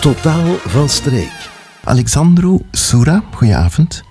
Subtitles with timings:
[0.00, 1.50] Totaal van streek.
[1.84, 4.02] Alexandru Soura, goedenavond.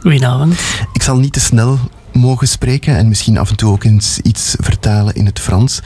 [0.00, 0.58] Goedenavond.
[0.92, 1.78] Ik zal niet te snel
[2.12, 5.82] mogen spreken en misschien af en toe ook eens iets vertalen in het Frans.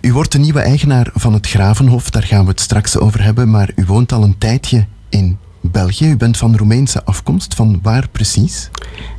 [0.00, 3.50] U wordt de nieuwe eigenaar van het Gravenhof, daar gaan we het straks over hebben,
[3.50, 6.10] maar u woont al een tijdje in België.
[6.10, 8.70] U bent van Roemeense afkomst, van waar precies?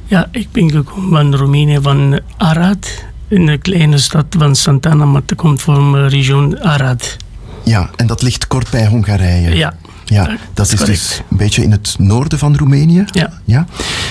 [0.05, 5.21] Ja, ik ben gekomen van Roemenië, van Arad, in de kleine stad van Santana, maar
[5.25, 7.17] dat komt van de region Arad.
[7.63, 9.55] Ja, en dat ligt kort bij Hongarije.
[9.55, 9.73] Ja.
[10.05, 13.05] Ja, dat is dus een beetje in het noorden van Roemenië.
[13.11, 13.33] Ja.
[13.43, 13.65] ja.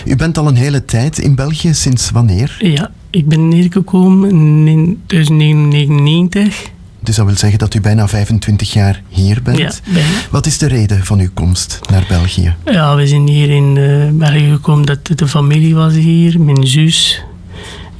[0.05, 2.57] U bent al een hele tijd in België, sinds wanneer?
[2.59, 6.71] Ja, ik ben neergekomen in 1999.
[7.01, 9.59] Dus dat wil zeggen dat u bijna 25 jaar hier bent.
[9.59, 10.09] Ja, bijna.
[10.31, 12.55] Wat is de reden van uw komst naar België?
[12.65, 17.23] Ja, we zijn hier in uh, België gekomen dat de familie was hier, mijn zus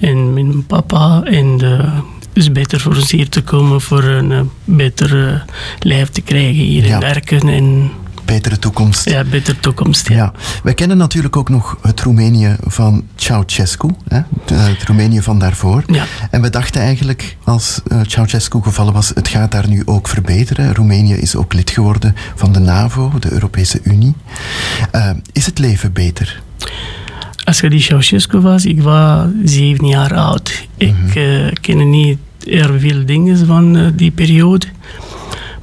[0.01, 1.23] en mijn papa.
[1.23, 1.99] En uh,
[2.39, 5.41] is beter voor ons hier te komen voor een uh, beter uh,
[5.79, 6.95] lijf te krijgen hier Ja.
[6.95, 7.49] en werken.
[7.49, 7.91] En,
[8.25, 9.11] Betere toekomst.
[9.11, 10.09] ja, betere toekomst.
[10.09, 10.15] Ja.
[10.17, 14.21] Ja, wij kennen natuurlijk ook nog het Roemenië van Ceausescu, hè?
[14.55, 15.83] het Roemenië van daarvoor.
[15.87, 16.05] Ja.
[16.31, 20.75] En we dachten eigenlijk, als eh, Ceausescu gevallen was, het gaat daar nu ook verbeteren.
[20.75, 24.15] Roemenië is ook lid geworden van de NAVO, de Europese Unie.
[24.91, 26.43] Eh, is het leven beter?
[27.45, 30.67] Als je die Ceausescu was, ik was zeven jaar oud.
[30.77, 34.67] Ik eh, ken niet erg veel dingen van eh, die periode.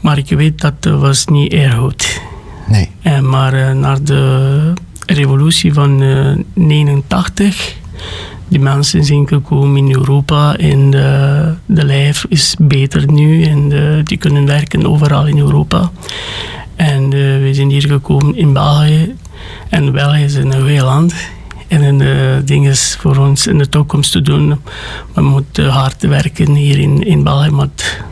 [0.02, 2.22] Maar ik weet dat het was niet erg goed.
[2.68, 2.90] Nee.
[3.02, 4.74] En maar eh, na de
[5.06, 7.76] revolutie van eh 89,
[8.48, 14.04] die mensen zijn gekomen in Europa en de, de lijf is beter nu en eh,
[14.04, 15.92] die kunnen werken overal in Europa.
[16.76, 19.16] En eh, we zijn hier gekomen in België.
[19.70, 21.14] En België is een heel land.
[21.68, 24.62] En een eh, ding is voor ons in de toekomst te doen.
[25.14, 27.68] We moeten hard werken hier in, in België, maar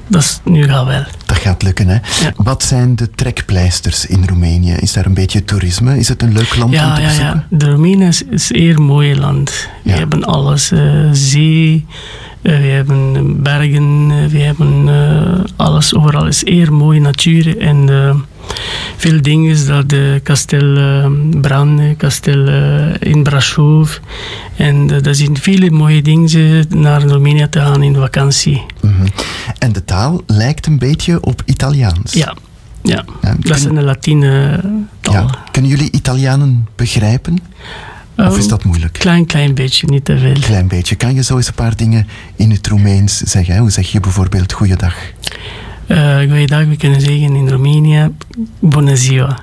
[0.08, 1.04] dat is nu gaat wel.
[1.26, 1.94] Dat gaat lukken, hè?
[1.94, 2.34] Ja.
[2.36, 4.74] Wat zijn de trekpleisters in Roemenië?
[4.74, 5.98] Is daar een beetje toerisme?
[5.98, 7.46] Is het een leuk land om te ja, bezoeken?
[7.50, 7.58] ja.
[7.58, 9.70] De Roemenië is, is een zeer mooi land.
[9.84, 10.72] We hebben alles.
[10.72, 10.80] eh,
[11.12, 11.86] zee,
[12.42, 14.90] eh, we hebben bergen, we hebben
[15.56, 15.96] alles.
[15.96, 17.58] Overal is zeer mooie natuur.
[17.58, 17.86] En
[18.98, 21.06] veel dingen, dat de kasteel eh,
[21.42, 23.98] Bran, kasteel eh, in Brasov.
[24.56, 28.62] En eh, er zijn viele mooie dingen eh, naar Roemenië te gaan in vakantie.
[28.82, 29.06] Mhm.
[29.60, 32.14] En de taal lijkt een beetje op Italiaans.
[32.14, 32.36] Ja,
[32.84, 33.06] ja.
[33.22, 34.60] Ja, dat is een Latine
[35.02, 35.14] taal.
[35.14, 35.30] Ja.
[35.52, 37.38] Kunnen jullie Italianen begrijpen?
[38.18, 38.94] Of is Eh, dat moeilijk?
[38.94, 40.34] Klein, klein beetje, niet te veel.
[40.34, 40.96] Klein beetje.
[40.96, 43.54] Kan je zo eens een paar dingen in het Roemeens zeggen?
[43.54, 43.60] hè?
[43.60, 44.96] Hoe zeg je bijvoorbeeld goeiedag?
[45.88, 48.10] Uh, goeiedag, we kunnen zeggen in Roemenië,
[48.60, 49.40] bună ziua.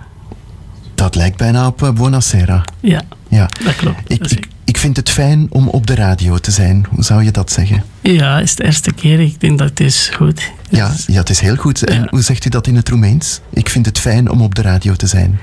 [0.94, 2.64] Dat lijkt bijna op eh, buonasera.
[2.80, 3.48] Ja, Ja.
[3.64, 3.98] dat klopt.
[4.06, 6.86] Ik, Dat is- ik, ik vind het fijn om op de radio te zijn.
[6.90, 7.84] Hoe zou je dat zeggen?
[8.00, 9.20] ja, het is de eerste keer.
[9.20, 10.50] Ik denk dat het is goed.
[10.70, 11.84] Ja, is- ja het is heel goed.
[11.84, 12.06] En Ja.
[12.10, 13.40] hoe zegt u dat in het Roemeens?
[13.50, 15.38] Ik vind het fijn om op de radio te zijn.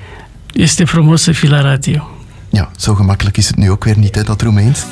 [0.54, 2.08] Este frumoasă fi la radio.
[2.50, 4.84] Ja, zo gemakkelijk is het nu ook weer niet, hè, dat Roemeens.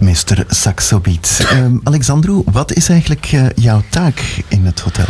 [0.00, 1.46] Meester Saxobiet.
[1.50, 5.04] Ehm Alexandru, wat is eigenlijk eh, jouw taak in het hotel?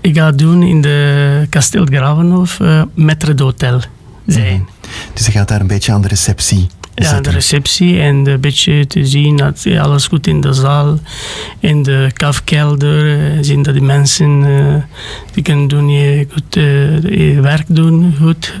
[0.00, 3.78] Ik ga doen in de Kasteel Gravenhof uh, maître d'hôtel
[4.26, 4.68] zijn.
[5.14, 6.58] Dus je gaat daar een beetje aan de receptie
[6.94, 7.32] Ja, de zitten.
[7.32, 10.98] receptie en een beetje te zien dat alles goed in de zaal,
[11.58, 14.74] in de kafkelder, eh, zien dat die mensen eh,
[15.32, 18.54] die kunnen doen, je goed je werk doen, goed.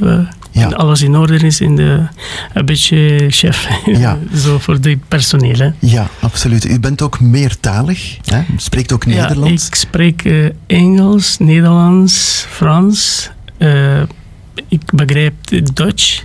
[0.52, 0.62] Ja.
[0.64, 2.06] en alles in orde is in de,
[2.52, 4.18] een beetje chef, Ja.
[4.34, 5.56] zo voor de personeel.
[5.58, 5.70] Hè.
[5.78, 6.64] Ja, absoluut.
[6.64, 8.16] U bent ook meertalig.
[8.24, 8.38] Hè?
[8.38, 9.62] U spreekt ook Nederlands.
[9.62, 13.30] Ja, ik spreek eh, Engels, Nederlands, Frans.
[13.58, 14.00] eh,
[14.68, 15.34] ik begrijp
[15.74, 16.22] Duits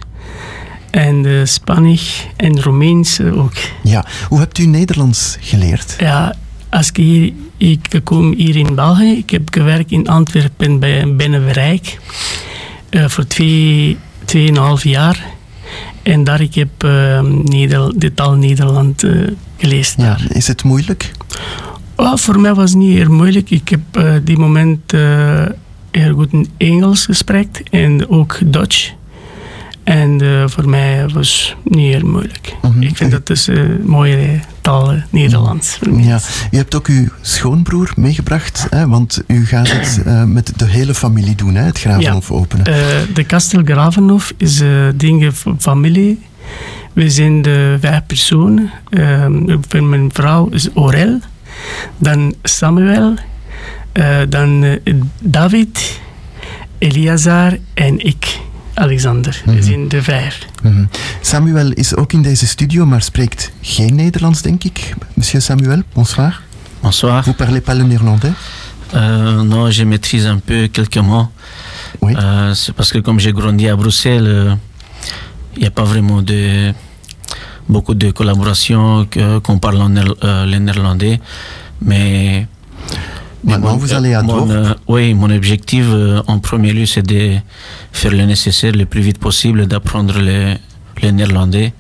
[0.92, 3.54] en uh, Spanisch en Roemeens ook.
[3.84, 4.06] Ja.
[4.28, 5.96] Hoe hebt u Nederlands geleerd?
[6.00, 6.36] Ja,
[6.70, 11.98] als ik hier, ik kom hier in België, ik heb gewerkt in Antwerpen bij Binnenwijk
[12.90, 15.26] uh, voor twee, tweeënhalf jaar.
[16.04, 19.28] En daar ik heb uh, Neder, de taal Nederland uh,
[19.58, 20.04] gelezen.
[20.04, 21.12] Ja, is het moeilijk?
[21.96, 23.50] Oh, voor mij was het niet heel moeilijk.
[23.50, 25.46] Ik heb uh, die moment uh,
[25.92, 28.96] heel goed Engels gesprek en ook Duits.
[29.84, 32.56] En voor mij was het niet heel moeilijk.
[32.62, 32.68] Mhm.
[32.68, 32.82] Mm -hmm.
[32.82, 35.80] Ik vind dat is een mooie taal, Nederlands.
[35.80, 36.20] Mm Ja,
[36.52, 38.88] u hebt ook uw schoonbroer meegebracht, hè?
[38.88, 41.64] want u gaat het uh, met de hele familie doen, hè?
[41.64, 42.36] het Gravenhof ja.
[42.36, 42.70] openen.
[42.70, 42.76] Uh,
[43.14, 46.20] de Kastel Gravenhof is uh, ding van familie.
[46.94, 48.72] We zijn de vijf personen.
[48.90, 51.20] Uh, mijn vrouw is Aurel,
[51.98, 53.14] dan Samuel,
[54.30, 54.80] dan
[55.20, 56.00] David,
[56.78, 58.40] Eliazar en ik.
[58.78, 59.42] Alexander.
[59.46, 59.56] Mhm.
[59.56, 60.46] We zijn de vijf.
[60.64, 60.90] Mm -hmm.
[61.22, 64.94] Samuel is ook in deze studio, maar spreekt geen Nederlands, denk ik.
[65.14, 66.42] Monsieur Samuel, bonsoir.
[66.82, 67.24] Bonsoir.
[67.24, 68.32] Vous parlez pas le néerlandais?
[68.94, 71.28] Euh, non, je maîtrise un peu quelques mots.
[72.02, 72.14] Oui.
[72.16, 74.56] Euh, c'est parce que comme j'ai grandi à Bruxelles, euh,
[75.56, 76.72] il n'y a pas vraiment de
[77.68, 81.20] beaucoup de collaboration que- qu'on parle en le néerlandais.
[81.82, 82.48] Mais,
[83.44, 87.06] mais Maintenant, vous allez à mon, euh, Oui, mon objectif euh, en premier lieu, c'est
[87.06, 87.36] de
[87.92, 90.56] faire le nécessaire le plus vite possible, d'apprendre le,
[91.02, 91.74] le néerlandais.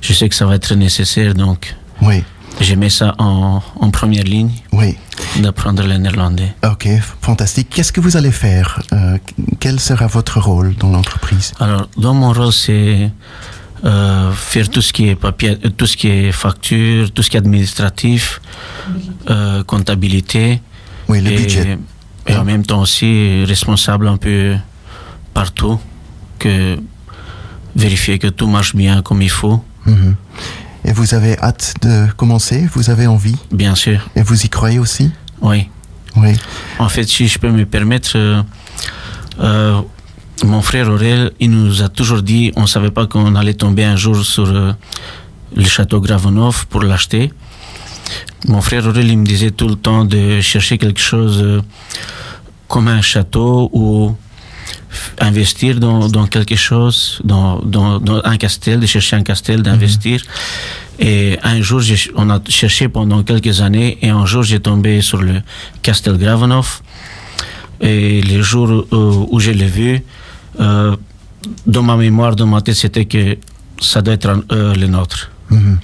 [0.00, 2.22] Je sais que ça va être nécessaire, donc Oui,
[2.60, 4.96] je mets ça en, en première ligne, oui.
[5.40, 6.54] d'apprendre le néerlandais.
[6.64, 6.88] Ok,
[7.20, 7.68] fantastique.
[7.70, 9.18] Qu'est-ce que vous allez faire Euh,
[9.60, 11.52] Quel sera votre rôle dans l'entreprise?
[11.60, 13.10] Alors, dans mon rôle, c'est
[13.84, 17.30] euh, faire tout ce qui est papier, euh, tout ce qui est facture, tout ce
[17.30, 18.40] qui est administratif,
[19.30, 20.60] euh, comptabilité.
[21.08, 21.78] Oui, le et, budget.
[22.26, 24.56] et en même temps aussi responsable un peu
[25.34, 25.78] partout,
[26.38, 26.78] que
[27.76, 30.16] vérifier que tout marche bien comme il faut, Mhm.
[30.84, 32.68] Et vous avez hâte de commencer?
[32.74, 33.36] Vous avez envie?
[33.52, 34.08] Bien sûr.
[34.16, 35.10] Et vous y croyez aussi?
[35.40, 35.68] Oui.
[36.16, 36.32] Oui.
[36.78, 38.42] En fait, si je peux me permettre, euh,
[39.40, 39.80] euh,
[40.44, 43.84] mon frère Aurel, il nous a toujours dit, on ne savait pas qu'on allait tomber
[43.84, 44.72] un jour sur euh,
[45.56, 47.32] le château Gravenov pour l'acheter.
[48.48, 51.62] Mon frère Aurel, il me disait tout le temps de chercher quelque chose
[52.68, 54.14] comme un château ou
[55.18, 60.22] investir dans, dans quelque chose, dans, dans, dans un castel, de chercher un castel, d'investir.
[60.98, 61.82] Et un jour,
[62.14, 65.42] on a cherché pendant quelques années, et un jour, j'ai tombé sur le
[65.82, 66.80] Castel Gravenov.
[67.80, 70.02] Et les jours euh, où je l'ai vu,
[70.60, 70.96] euh,
[71.66, 73.36] dans ma mémoire, dans ma tête, c'était que
[73.80, 75.30] ça doit être euh, le nôtre.
[75.50, 75.78] Mhm.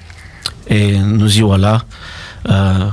[0.69, 1.83] Et nous y voilà.
[2.49, 2.89] Euh,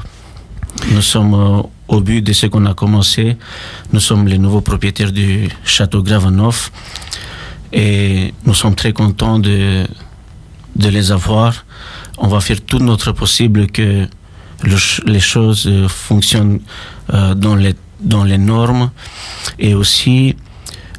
[0.92, 3.36] nous sommes au but de ce qu'on a commencé.
[3.92, 6.72] Nous sommes les nouveaux propriétaires du château Gravenov.
[7.74, 9.86] Et nous sommes très contents de,
[10.76, 11.66] de les avoir.
[12.20, 14.08] On va faire tout notre possible que
[15.06, 16.60] les choses euh, fonctionnent
[17.14, 18.92] euh, dans, les, dans les normes.
[19.58, 20.36] Et aussi,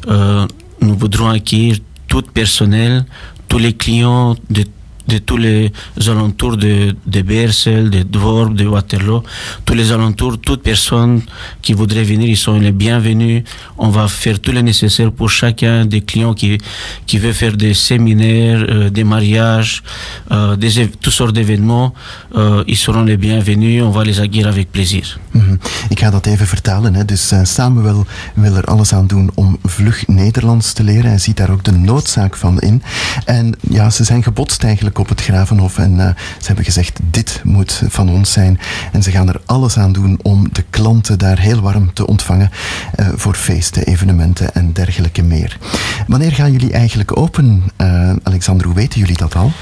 [0.08, 0.46] euh,
[0.80, 1.76] nous voudrons accueillir
[2.08, 3.04] tout personnel,
[3.48, 4.64] tous les clients de,
[5.10, 5.72] de tous les
[6.14, 9.22] alentours de, de Bersel, de Dvorp, de Waterloo,
[9.64, 11.22] tous les alentours, toute personne
[11.62, 13.42] qui voudrait venir, ils sont les bienvenus.
[13.76, 16.58] On va faire tout le nécessaire pour chacun des clients qui,
[17.06, 19.82] qui veut faire des séminaires, euh, des mariages,
[20.30, 21.92] euh, des, toutes sortes d'événements.
[22.36, 25.18] Euh, ils seront les bienvenus, on va les accueillir avec plaisir.
[25.30, 25.56] Mhm.
[25.88, 26.94] Ik ga dat even vertalen.
[26.94, 27.04] Hè.
[27.04, 31.10] Dus eh, Samuel wil er alles aan doen om vlug Nederlands te leren.
[31.10, 32.82] Hij ziet daar ook de noodzaak van in.
[33.24, 35.78] En ja, ze zijn gebotst eigenlijk op het Gravenhof.
[35.78, 36.06] En eh,
[36.38, 38.60] ze hebben gezegd, dit moet van ons zijn.
[38.92, 42.50] En ze gaan er alles aan doen om de klanten daar heel warm te ontvangen.
[42.94, 45.58] eh, voor feesten, evenementen en dergelijke meer.
[46.06, 48.66] Wanneer gaan jullie eigenlijk open, eh Alexander?
[48.66, 49.52] Hoe weten jullie dat al?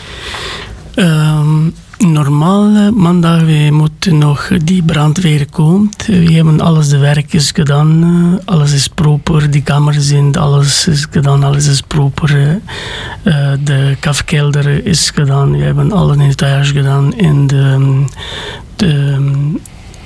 [0.94, 1.68] Ehm,
[1.98, 6.06] normaal eh, maandag we moeten nog die brandweer komt.
[6.06, 8.02] We hebben alles de werkjes gedaan.
[8.02, 9.50] eh, alles is proper.
[9.50, 11.44] Die kamers zijn alles is gedaan.
[11.44, 12.36] Alles is proper.
[12.36, 13.52] eh.
[13.52, 15.50] Eh, de kafkelder is gedaan.
[15.50, 17.14] We hebben alle nettoyage gedaan.
[17.14, 18.04] En de,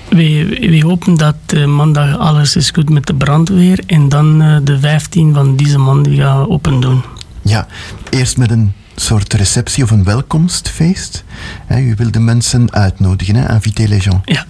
[0.08, 3.80] we, we hopen dat eh, maandag alles is goed met de brandweer.
[3.86, 7.02] En dan eh, de 15 van deze maand gaan open doen.
[7.42, 7.66] Ja,
[8.10, 11.24] eerst met een soort receptie of een welkomstfeest.
[11.68, 14.20] U wil de mensen uitnodigen, hè, inviter les gens.
[14.24, 14.46] Ja.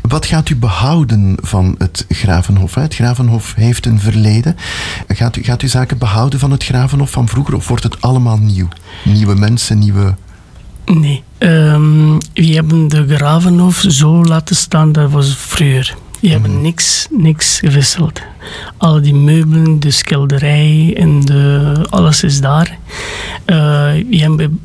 [0.00, 2.74] Wat gaat u behouden van het Gravenhof?
[2.74, 4.56] Het Gravenhof heeft een verleden.
[5.08, 8.38] Gaat u, gaat u zaken behouden van het Gravenhof van vroeger of wordt het allemaal
[8.38, 8.68] nieuw?
[9.04, 10.14] Nieuwe mensen, nieuwe...
[10.84, 11.22] Nee.
[11.38, 15.96] Ehm, we hebben de Gravenhof zo laten staan, dat was vroeger.
[16.24, 18.20] We hebben niks, niks gewisseld.
[18.76, 22.78] Al die meubelen, de schilderij en de, alles is daar.
[23.44, 23.92] Eh,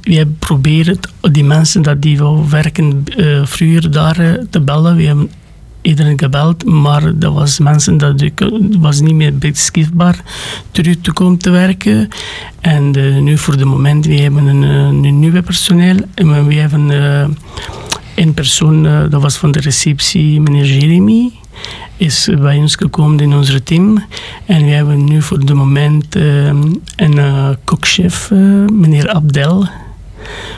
[0.01, 0.99] we, hebben, proberen
[1.31, 4.95] die mensen dat die wil werken eh, vroeger daar eh, te bellen.
[4.95, 5.31] We hebben
[5.81, 8.23] iedereen gebeld, maar dat was mensen dat
[8.79, 10.19] was niet meer beschikbaar
[10.71, 12.07] terug te komen te werken.
[12.59, 12.91] En
[13.23, 15.97] nu voor de moment, we hebben een, een nieuwe personeel.
[16.13, 16.89] En we hebben
[18.15, 21.31] een persoon, dat was van de receptie, meneer Jeremy,
[21.97, 24.03] is bij ons gekomen in ons team.
[24.45, 26.45] En we hebben nu voor de moment eh,
[26.95, 28.37] een eh, kokchef, eh,
[28.71, 29.67] meneer Abdel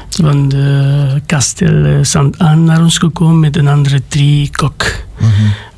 [0.10, 4.86] van de Kastel eh, Sant-Aan naar ons gekomen met een andere drie kok.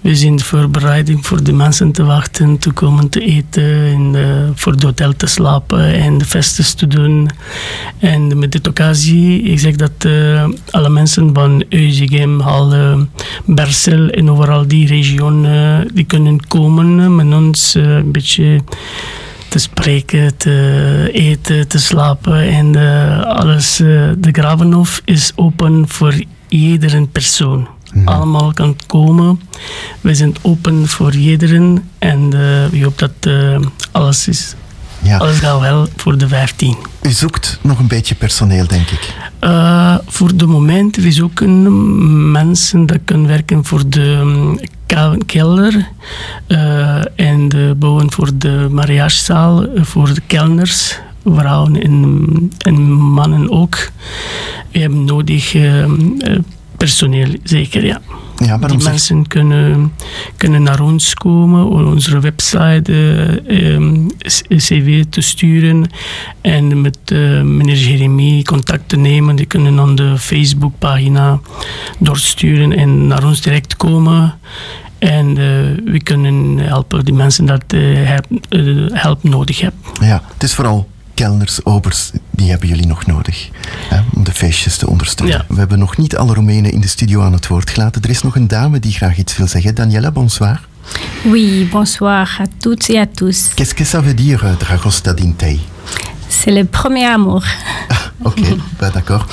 [0.03, 4.15] We zijn voorbereiding voor de mensen te wachten, te komen te eten, en
[4.55, 7.29] voor het hotel te slapen en de festen te doen.
[8.00, 13.07] En met dit occasie, ik zeg dat eh, alle mensen van Euzegem, Halle,
[13.45, 18.62] Bersel en overal die regio, eh, die kunnen komen met ons eh, een beetje
[19.48, 22.75] te spreken, te eten, te slapen en
[23.25, 23.75] alles.
[24.17, 26.13] de Gravenhof is open voor
[26.48, 27.67] iedere persoon.
[28.05, 29.39] Allemaal kan komen.
[30.01, 32.31] We zijn open voor iedereen en uh,
[32.71, 33.59] we hopen dat uh,
[33.91, 34.55] alles is.
[35.01, 35.17] Ja.
[35.17, 36.75] Alles gaat wel voor de 15.
[37.01, 39.13] U zoekt nog een beetje personeel, denk ik.
[39.41, 44.59] Uh, voor de moment, we zoeken mensen die kunnen werken voor de um,
[45.25, 45.88] kelder
[47.15, 53.91] en de bouwen voor de mariagezaal, voor de kelners, vrouwen en, en mannen ook.
[54.71, 55.85] We hebben nodig uh,
[56.83, 58.01] personeel, zeker, ja.
[58.37, 59.93] Ja, die mensen kunnen,
[60.37, 64.07] kunnen naar ons komen, onze website uh, um,
[64.47, 65.89] cv te sturen
[66.41, 69.35] en met uh, meneer Jeremie contact te nemen.
[69.35, 71.39] Die kunnen aan de Facebookpagina
[71.99, 74.33] doorsturen en naar ons direct komen.
[74.99, 75.35] En uh,
[75.91, 77.63] we kunnen helpen die mensen dat
[78.91, 79.79] help nodig hebben.
[80.01, 83.50] Ja, het is vooral kelners, obers, die hebben jullie nog nodig
[83.89, 85.46] hè, om de feestjes te ondersteunen.
[85.48, 88.01] We hebben nog niet alle Roemenen in de studio aan het woord gelaten.
[88.01, 89.75] Er is nog een dame die graag iets wil zeggen.
[89.75, 90.67] Daniela, bonsoir.
[91.25, 93.50] Oui, bonsoir à toutes et à tous.
[93.55, 95.60] Qu'est-ce que ça veut dire, euh, Dragosta Dintei
[96.27, 97.43] C'est le premier amour.
[97.89, 98.41] Ah, ok,
[98.79, 99.25] bah, d'accord.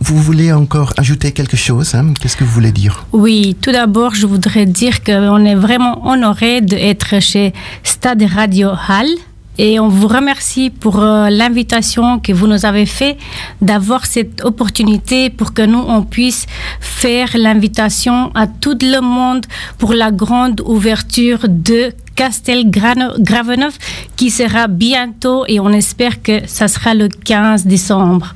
[0.00, 2.12] Vous voulez encore ajouter quelque chose hein?
[2.20, 6.60] Qu'est-ce que vous voulez dire Oui, tout d'abord, je voudrais dire qu'on est vraiment honoré
[6.60, 7.52] d'être chez
[7.82, 9.08] Stade Radio Hall
[9.58, 13.18] et on vous remercie pour euh, l'invitation que vous nous avez fait
[13.60, 16.46] d'avoir cette opportunité pour que nous, on puisse
[16.80, 19.44] faire l'invitation à tout le monde
[19.78, 23.76] pour la grande ouverture de Castel Gravenov
[24.16, 28.34] qui sera bientôt et on espère que ça sera le 15 décembre.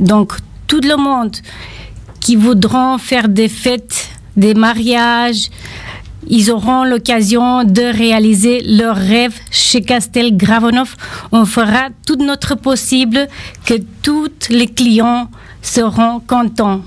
[0.00, 0.34] Donc
[0.66, 1.36] tout le monde
[2.20, 5.50] qui voudront faire des fêtes, des mariages,
[6.28, 10.94] ils auront l'occasion de réaliser leur rêve chez Castel Gravenov.
[11.32, 13.26] On fera tout notre possible
[13.64, 15.28] que tous les clients
[15.62, 16.82] seront contents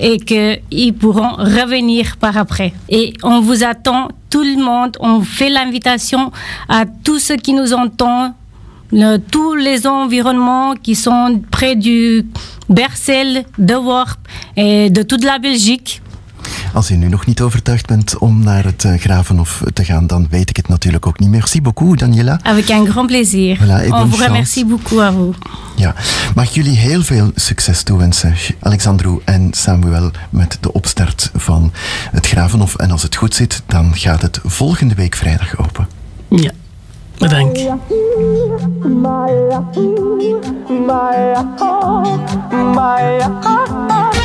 [0.00, 2.72] et qu'ils pourront revenir par après.
[2.88, 4.96] Et on vous attend, tout le monde.
[5.00, 6.32] On fait l'invitation
[6.68, 8.32] à tous ceux qui nous entendent,
[9.30, 12.26] tous les environnements qui sont près du
[12.68, 14.18] Bercel, de Worp
[14.56, 16.00] et de toute la Belgique.
[16.72, 20.26] Als u nu nog niet overtuigd bent om naar het uh, Gravenhof te gaan, dan
[20.30, 21.30] weet ik het natuurlijk ook niet.
[21.30, 22.40] Merci beaucoup, Daniela.
[22.42, 23.56] Avec un grand plaisir.
[23.56, 25.36] Voilà, On vous remercie beaucoup à vous.
[25.76, 25.94] Ja,
[26.34, 31.72] mag ik jullie heel veel succes toewensen, Alexandru en Samuel, met de opstart van
[32.10, 32.74] het Gravenhof.
[32.76, 35.88] En als het goed zit, dan gaat het volgende week vrijdag open.
[36.28, 36.50] Ja.
[37.18, 37.58] Bedankt.
[38.82, 39.30] My,
[40.68, 41.36] my,
[42.48, 44.17] my,